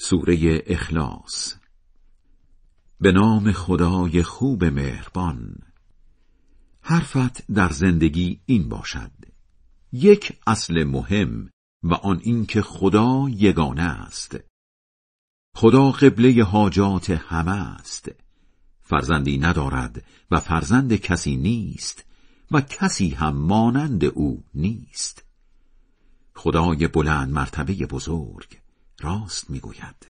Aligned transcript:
سوره 0.00 0.62
اخلاص. 0.66 1.54
به 3.00 3.12
نام 3.12 3.52
خدای 3.52 4.22
خوب 4.22 4.64
مهربان. 4.64 5.54
حرفت 6.80 7.52
در 7.52 7.68
زندگی 7.68 8.40
این 8.46 8.68
باشد. 8.68 9.10
یک 9.92 10.38
اصل 10.46 10.84
مهم 10.84 11.50
و 11.82 11.94
آن 11.94 12.20
اینکه 12.22 12.62
خدا 12.62 13.28
یگانه 13.28 13.82
است. 13.82 14.36
خدا 15.54 15.90
قبله 15.90 16.44
حاجات 16.44 17.10
همه 17.10 17.74
است. 17.74 18.10
فرزندی 18.82 19.38
ندارد 19.38 20.04
و 20.30 20.40
فرزند 20.40 20.96
کسی 20.96 21.36
نیست 21.36 22.04
و 22.50 22.60
کسی 22.60 23.08
هم 23.10 23.36
مانند 23.36 24.04
او 24.04 24.44
نیست. 24.54 25.24
خدای 26.34 26.88
بلند 26.88 27.32
مرتبه 27.32 27.72
بزرگ. 27.72 28.67
راست 29.00 29.50
می‌گوید. 29.50 30.06